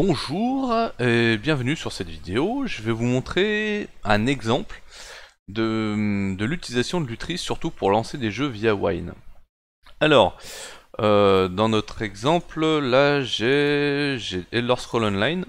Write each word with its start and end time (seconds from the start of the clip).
Bonjour 0.00 0.72
et 1.00 1.36
bienvenue 1.38 1.74
sur 1.74 1.90
cette 1.90 2.06
vidéo. 2.06 2.68
Je 2.68 2.82
vais 2.82 2.92
vous 2.92 3.02
montrer 3.02 3.88
un 4.04 4.26
exemple 4.26 4.80
de, 5.48 6.36
l'utilisation 6.38 7.00
de 7.00 7.08
Lutris, 7.08 7.36
surtout 7.36 7.72
pour 7.72 7.90
lancer 7.90 8.16
des 8.16 8.30
jeux 8.30 8.46
via 8.46 8.76
Wine. 8.76 9.12
Alors, 9.98 10.38
euh, 11.00 11.48
dans 11.48 11.68
notre 11.68 12.02
exemple, 12.02 12.64
là 12.64 13.24
j'ai 13.24 14.18
Elder 14.52 14.76
Scroll 14.76 15.02
Online, 15.02 15.44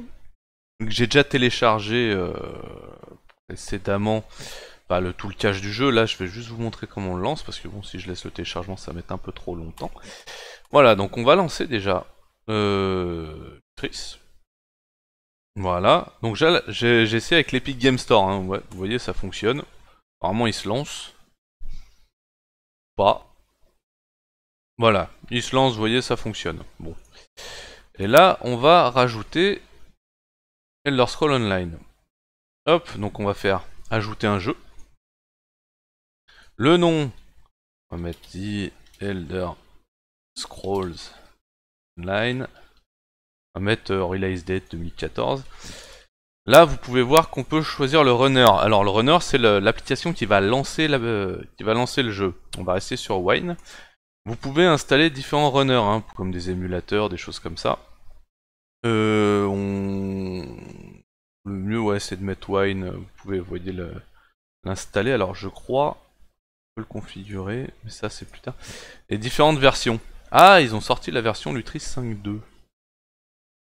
j'ai 0.87 1.05
déjà 1.05 1.23
téléchargé 1.23 2.11
euh, 2.11 2.33
précédemment 3.47 4.23
bah, 4.89 4.99
le, 4.99 5.13
tout 5.13 5.27
le 5.27 5.35
cache 5.35 5.61
du 5.61 5.71
jeu. 5.71 5.91
Là, 5.91 6.07
je 6.07 6.17
vais 6.17 6.25
juste 6.25 6.49
vous 6.49 6.59
montrer 6.59 6.87
comment 6.87 7.11
on 7.11 7.17
le 7.17 7.21
lance, 7.21 7.43
parce 7.43 7.59
que 7.59 7.67
bon, 7.67 7.83
si 7.83 7.99
je 7.99 8.07
laisse 8.07 8.25
le 8.25 8.31
téléchargement, 8.31 8.77
ça 8.77 8.93
va 8.93 9.01
un 9.09 9.17
peu 9.19 9.31
trop 9.31 9.53
longtemps. 9.53 9.91
Voilà, 10.71 10.95
donc 10.95 11.17
on 11.17 11.23
va 11.23 11.35
lancer 11.35 11.67
déjà 11.67 12.07
euh, 12.49 13.59
Lutris. 13.77 14.17
Voilà, 15.59 16.13
donc 16.21 16.37
j'ai 16.37 17.01
essayé 17.03 17.35
avec 17.35 17.51
l'Epic 17.51 17.77
Game 17.77 17.97
Store, 17.97 18.29
hein. 18.29 18.39
vous 18.39 18.77
voyez 18.77 18.97
ça 18.97 19.13
fonctionne. 19.13 19.61
Apparemment 20.17 20.47
il 20.47 20.53
se 20.53 20.69
lance. 20.69 21.13
Pas. 22.95 23.29
Voilà, 24.77 25.11
il 25.29 25.43
se 25.43 25.53
lance, 25.53 25.73
vous 25.73 25.79
voyez 25.79 26.01
ça 26.01 26.15
fonctionne. 26.15 26.63
Et 27.95 28.07
là 28.07 28.39
on 28.39 28.55
va 28.55 28.89
rajouter 28.89 29.61
Elder 30.85 31.07
Scroll 31.07 31.33
Online. 31.33 31.77
Hop, 32.65 32.97
donc 32.97 33.19
on 33.19 33.25
va 33.25 33.33
faire 33.33 33.65
ajouter 33.89 34.27
un 34.27 34.39
jeu. 34.39 34.55
Le 36.55 36.77
nom, 36.77 37.11
on 37.89 37.97
va 37.97 38.01
mettre 38.01 38.29
Elder 39.01 39.49
Scrolls 40.37 41.11
Online 41.97 42.47
mettre 43.59 43.91
euh, 43.91 44.37
Date 44.45 44.71
2014. 44.71 45.43
Là, 46.45 46.65
vous 46.65 46.77
pouvez 46.77 47.03
voir 47.03 47.29
qu'on 47.29 47.43
peut 47.43 47.61
choisir 47.61 48.03
le 48.03 48.11
runner. 48.11 48.47
Alors, 48.59 48.83
le 48.83 48.89
runner, 48.89 49.17
c'est 49.21 49.37
l'application 49.37 50.13
qui, 50.13 50.25
va 50.25 50.41
lancer 50.41 50.87
euh, 50.89 51.41
qui 51.57 51.63
va 51.63 51.73
lancer 51.73 52.01
le 52.01 52.11
jeu. 52.11 52.33
On 52.57 52.63
va 52.63 52.73
rester 52.73 52.95
sur 52.95 53.21
Wine. 53.21 53.55
Vous 54.25 54.35
pouvez 54.35 54.65
installer 54.65 55.09
différents 55.09 55.51
runners, 55.51 55.73
hein, 55.73 56.03
comme 56.15 56.31
des 56.31 56.49
émulateurs, 56.49 57.09
des 57.09 57.17
choses 57.17 57.39
comme 57.39 57.57
ça. 57.57 57.79
Euh, 58.85 59.45
le 61.45 61.53
mieux, 61.53 61.79
ouais, 61.79 61.99
c'est 61.99 62.15
de 62.15 62.23
mettre 62.23 62.49
Wine. 62.49 62.89
Vous 62.89 63.05
pouvez, 63.17 63.39
voyez, 63.39 63.73
l'installer. 64.63 65.11
Alors, 65.11 65.35
je 65.35 65.49
crois, 65.49 65.97
on 65.99 66.75
peut 66.75 66.81
le 66.81 66.85
configurer, 66.85 67.69
mais 67.83 67.91
ça, 67.91 68.09
c'est 68.09 68.29
plus 68.29 68.41
tard. 68.41 68.55
Et 69.09 69.17
différentes 69.17 69.59
versions. 69.59 69.99
Ah, 70.31 70.61
ils 70.61 70.75
ont 70.75 70.81
sorti 70.81 71.11
la 71.11 71.21
version 71.21 71.53
Lutris 71.53 71.79
5.2. 71.79 72.39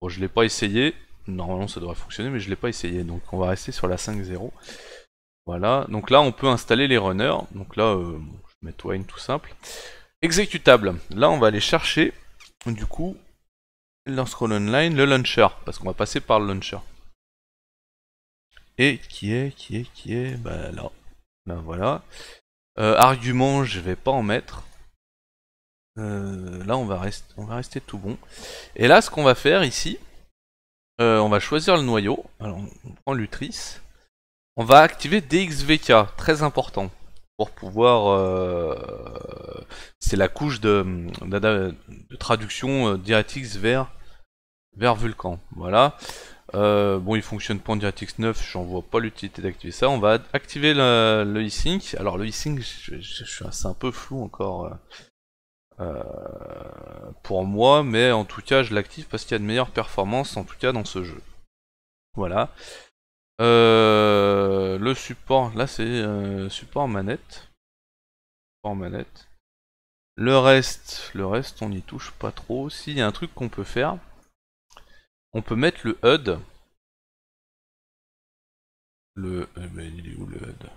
Bon, 0.03 0.09
je 0.09 0.19
l'ai 0.19 0.29
pas 0.29 0.43
essayé. 0.43 0.97
Normalement, 1.29 1.69
ça 1.69 1.79
devrait 1.79 1.95
fonctionner, 1.95 2.29
mais 2.29 2.41
je 2.41 2.51
l'ai 2.51 2.57
pas 2.57 2.69
essayé. 2.69 3.05
Donc, 3.05 3.23
on 3.33 3.39
va 3.39 3.49
rester 3.49 3.71
sur 3.71 3.87
la 3.87 3.97
5.0. 3.97 4.51
Voilà. 5.47 5.87
Donc 5.89 6.11
là, 6.11 6.21
on 6.21 6.33
peut 6.33 6.49
installer 6.49 6.89
les 6.89 6.99
runners. 6.99 7.39
Donc 7.53 7.77
là, 7.77 7.95
euh, 7.95 8.19
je 8.19 8.19
vais 8.19 8.21
mettre 8.63 8.87
Wine 8.87 9.05
tout 9.05 9.21
simple. 9.21 9.55
Exécutable. 10.21 10.97
Là, 11.11 11.31
on 11.31 11.39
va 11.39 11.47
aller 11.47 11.61
chercher, 11.61 12.13
du 12.67 12.85
coup, 12.85 13.17
Elder 14.05 14.27
Scroll 14.27 14.53
Online, 14.53 14.97
le 14.97 15.05
launcher. 15.05 15.47
Parce 15.65 15.79
qu'on 15.79 15.87
va 15.87 15.95
passer 15.95 16.21
par 16.21 16.41
le 16.41 16.49
launcher. 16.49 16.79
Et 18.77 18.99
qui 19.09 19.33
est, 19.33 19.55
qui 19.55 19.77
est, 19.77 19.93
qui 19.93 20.15
est? 20.15 20.37
Bah 20.37 20.73
là. 20.73 20.91
Là, 21.47 21.55
voilà. 21.57 22.03
Euh, 22.81 22.97
argument, 22.97 23.63
je 23.63 23.79
vais 23.79 23.97
pas 23.97 24.11
en 24.11 24.25
mettre. 24.25 24.65
Euh, 25.99 26.65
là, 26.65 26.77
on 26.77 26.85
va, 26.85 26.99
rester, 26.99 27.81
tout 27.81 27.99
bon. 27.99 28.17
Et 28.77 28.89
là, 28.89 29.03
ce 29.03 29.11
qu'on 29.11 29.25
va 29.25 29.35
faire 29.35 29.65
ici, 29.65 29.99
euh, 31.01 31.19
on 31.19 31.29
va 31.29 31.41
choisir 31.41 31.77
le 31.77 31.83
noyau. 31.83 32.25
Alors, 32.41 32.59
on 32.85 32.91
prend 33.05 33.15
l'Utris. 33.15 33.79
On 34.57 34.65
va 34.65 34.81
activer 34.81 35.21
DXVK, 35.21 35.93
très 36.17 36.43
important, 36.43 36.91
pour 37.37 37.51
pouvoir... 37.51 38.09
Euh, 38.09 38.75
c'est 40.01 40.17
la 40.17 40.29
couche 40.29 40.61
de, 40.61 41.07
traduction 42.19 42.97
DirectX 42.97 43.57
vers, 43.57 43.91
vers 44.77 44.95
Vulkan. 44.95 45.39
Voilà. 45.57 45.97
bon, 46.53 47.17
il 47.17 47.23
fonctionne 47.23 47.61
pas 47.61 47.73
en 47.73 47.77
DirectX 47.77 48.19
9, 48.19 48.51
j'en 48.51 48.65
vois 48.65 48.83
pas 48.83 49.01
l'utilité 49.01 49.41
d'activer 49.41 49.73
ça. 49.73 49.89
On 49.89 49.99
va 49.99 50.19
activer 50.33 50.75
le, 50.75 51.47
e-sync. 51.47 51.97
Alors 51.99 52.19
le 52.19 52.29
e-sync, 52.29 52.61
suis 52.63 53.45
un 53.65 53.75
peu 53.75 53.91
flou 53.91 54.23
encore. 54.23 54.71
Euh, 55.81 57.11
pour 57.23 57.45
moi, 57.45 57.83
mais 57.83 58.13
en 58.13 58.25
tout 58.25 58.43
cas 58.43 58.63
je 58.63 58.75
l'active 58.75 59.07
parce 59.09 59.25
qu'il 59.25 59.33
y 59.33 59.37
a 59.37 59.39
de 59.39 59.45
meilleures 59.45 59.71
performances 59.71 60.37
en 60.37 60.45
tout 60.45 60.57
cas 60.59 60.73
dans 60.73 60.85
ce 60.85 61.03
jeu. 61.03 61.23
Voilà. 62.15 62.51
Euh, 63.41 64.79
le 64.79 64.95
support, 64.95 65.55
là 65.55 65.67
c'est 65.67 65.83
euh, 65.83 66.49
support 66.49 66.89
manette. 66.89 67.51
Support 68.59 68.77
manette. 68.77 69.29
Le 70.17 70.37
reste, 70.39 71.11
le 71.15 71.27
reste 71.27 71.63
on 71.63 71.71
n'y 71.71 71.83
touche 71.83 72.13
pas 72.13 72.33
trop. 72.33 72.69
S'il 72.71 72.99
y 72.99 73.01
a 73.01 73.07
un 73.07 73.13
truc 73.13 73.35
qu'on 73.35 73.49
peut 73.49 73.65
faire, 73.65 73.99
on 75.33 75.43
peut 75.43 75.57
mettre 75.57 75.81
le 75.85 75.99
HUD. 76.05 76.39
Le, 79.15 79.49
eh 79.57 79.67
ben, 79.69 79.93
il 79.95 80.11
est 80.11 80.17
où 80.17 80.27
le 80.27 80.37
HUD? 80.37 80.71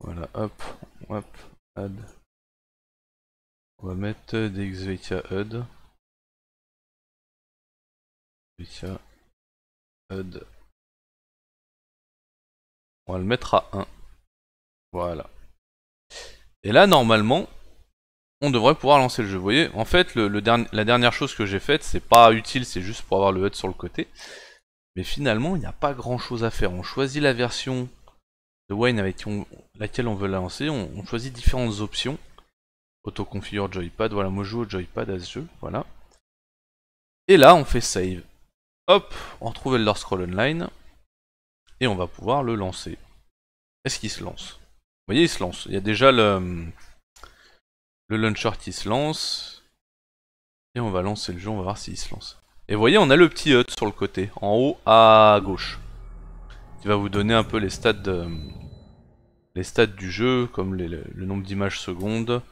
Voilà, 0.00 0.28
hop, 0.32 0.62
hop, 1.10 1.26
on 4.34 4.48
DXVK 4.48 5.30
HUD. 5.30 5.64
HUD. 10.10 10.46
On 13.06 13.12
va 13.12 13.18
le 13.18 13.24
mettre 13.24 13.54
à 13.54 13.68
1. 13.72 13.86
Voilà. 14.92 15.28
Et 16.62 16.72
là, 16.72 16.86
normalement, 16.86 17.48
on 18.40 18.50
devrait 18.50 18.74
pouvoir 18.74 18.98
lancer 18.98 19.22
le 19.22 19.28
jeu. 19.28 19.36
Vous 19.36 19.42
voyez, 19.42 19.70
en 19.74 19.84
fait, 19.84 20.14
le, 20.14 20.28
la 20.28 20.84
dernière 20.84 21.12
chose 21.12 21.34
que 21.34 21.46
j'ai 21.46 21.60
faite, 21.60 21.82
c'est 21.82 22.00
pas 22.06 22.32
utile, 22.32 22.64
c'est 22.64 22.82
juste 22.82 23.02
pour 23.02 23.16
avoir 23.16 23.32
le 23.32 23.46
HUD 23.46 23.54
sur 23.54 23.68
le 23.68 23.74
côté. 23.74 24.08
Mais 24.96 25.04
finalement, 25.04 25.56
il 25.56 25.60
n'y 25.60 25.66
a 25.66 25.72
pas 25.72 25.94
grand 25.94 26.18
chose 26.18 26.44
à 26.44 26.50
faire. 26.50 26.72
On 26.72 26.82
choisit 26.82 27.22
la 27.22 27.32
version 27.32 27.88
de 28.68 28.74
Wine 28.74 29.00
avec 29.00 29.24
laquelle 29.78 30.08
on 30.08 30.14
veut 30.14 30.28
lancer, 30.28 30.68
on, 30.70 31.04
choisit 31.04 31.32
différentes 31.32 31.80
options. 31.80 32.18
Auto-configure 33.04 33.72
joypad, 33.72 34.12
voilà, 34.12 34.28
moi 34.28 34.44
je 34.44 34.50
joue 34.50 34.60
au 34.60 34.68
joypad 34.68 35.08
à 35.10 35.18
ce 35.18 35.32
jeu, 35.32 35.46
voilà. 35.60 35.86
Et 37.28 37.36
là, 37.36 37.54
on 37.54 37.64
fait 37.64 37.80
save. 37.80 38.22
Hop, 38.88 39.14
on 39.40 39.48
retrouve 39.48 39.76
Elder 39.76 39.94
Scroll 39.94 40.22
Online. 40.22 40.68
Et 41.78 41.86
on 41.86 41.94
va 41.94 42.06
pouvoir 42.06 42.42
le 42.42 42.56
lancer. 42.56 42.98
Est-ce 43.84 44.00
qu'il 44.00 44.10
se 44.10 44.22
lance? 44.22 44.58
Vous 44.60 45.14
voyez, 45.14 45.22
il 45.22 45.28
se 45.28 45.42
lance. 45.42 45.64
Il 45.66 45.72
y 45.72 45.76
a 45.76 45.80
déjà 45.80 46.12
le, 46.12 46.66
le 48.08 48.16
launcher 48.16 48.50
qui 48.60 48.72
se 48.72 48.88
lance. 48.88 49.64
Et 50.74 50.80
on 50.80 50.90
va 50.90 51.02
lancer 51.02 51.32
le 51.32 51.38
jeu, 51.38 51.50
on 51.50 51.56
va 51.56 51.62
voir 51.62 51.78
s'il 51.78 51.96
se 51.96 52.12
lance. 52.12 52.42
Et 52.68 52.74
vous 52.74 52.80
voyez, 52.80 52.98
on 52.98 53.10
a 53.10 53.16
le 53.16 53.28
petit 53.28 53.52
HUD 53.52 53.70
sur 53.70 53.86
le 53.86 53.92
côté, 53.92 54.30
en 54.36 54.56
haut 54.56 54.78
à 54.84 55.40
gauche 55.42 55.78
qui 56.80 56.88
va 56.88 56.96
vous 56.96 57.08
donner 57.08 57.34
un 57.34 57.44
peu 57.44 57.58
les 57.58 57.70
stats 57.70 57.92
les 59.54 59.64
stats 59.64 59.86
du 59.86 60.10
jeu, 60.10 60.46
comme 60.46 60.74
le 60.74 61.26
nombre 61.26 61.42
d'images 61.42 61.80
secondes. 61.80 62.42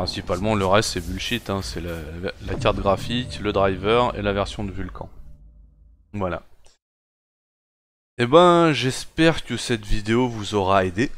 Principalement 0.00 0.54
le 0.54 0.64
reste 0.64 0.92
c'est 0.94 1.06
bullshit, 1.06 1.50
hein. 1.50 1.60
c'est 1.62 1.82
la, 1.82 2.54
carte 2.54 2.78
graphique, 2.78 3.38
le 3.38 3.52
driver 3.52 4.16
et 4.16 4.22
la 4.22 4.32
version 4.32 4.64
de 4.64 4.72
Vulkan. 4.72 5.10
Voilà. 6.14 6.42
Et 8.16 8.22
eh 8.22 8.26
ben 8.26 8.72
j'espère 8.72 9.44
que 9.44 9.58
cette 9.58 9.84
vidéo 9.84 10.26
vous 10.26 10.54
aura 10.54 10.86
aidé. 10.86 11.10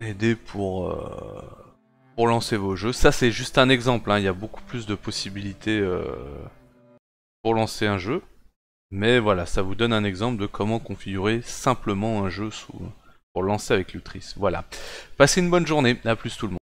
Aidé 0.00 0.36
pour, 0.36 0.90
euh, 0.90 1.42
lancer 2.16 2.56
vos 2.56 2.76
jeux. 2.76 2.94
Ça 2.94 3.12
c'est 3.12 3.30
juste 3.30 3.58
un 3.58 3.68
exemple, 3.68 4.10
hein. 4.10 4.18
il 4.18 4.24
y 4.24 4.28
a 4.28 4.32
beaucoup 4.32 4.62
plus 4.62 4.86
de 4.86 4.94
possibilités 4.94 5.78
euh, 5.78 6.16
pour 7.42 7.52
lancer 7.52 7.86
un 7.86 7.98
jeu. 7.98 8.22
Mais 8.90 9.18
voilà, 9.18 9.44
ça 9.44 9.60
vous 9.60 9.74
donne 9.74 9.92
un 9.92 10.04
exemple 10.04 10.40
de 10.40 10.46
comment 10.46 10.78
configurer 10.78 11.42
simplement 11.42 12.24
un 12.24 12.30
jeu 12.30 12.50
sous, 12.50 12.72
pour 13.34 13.42
lancer 13.42 13.74
avec 13.74 13.92
Lutris. 13.92 14.32
Voilà. 14.36 14.64
Passez 15.18 15.42
une 15.42 15.50
bonne 15.50 15.66
journée, 15.66 15.98
à 16.06 16.16
plus 16.16 16.38
tout 16.38 16.46
le 16.46 16.52
monde. 16.52 16.58